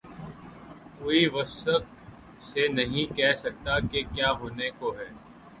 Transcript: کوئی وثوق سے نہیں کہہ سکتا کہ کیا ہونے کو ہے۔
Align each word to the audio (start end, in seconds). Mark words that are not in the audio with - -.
کوئی 0.99 1.21
وثوق 1.33 1.83
سے 2.41 2.67
نہیں 2.67 3.15
کہہ 3.15 3.35
سکتا 3.37 3.79
کہ 3.91 4.01
کیا 4.13 4.31
ہونے 4.31 4.69
کو 4.79 4.95
ہے۔ 4.97 5.09